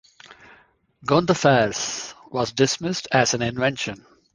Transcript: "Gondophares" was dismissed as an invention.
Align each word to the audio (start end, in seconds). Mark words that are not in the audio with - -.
"Gondophares" 1.05 2.15
was 2.31 2.51
dismissed 2.53 3.07
as 3.11 3.35
an 3.35 3.43
invention. 3.43 4.03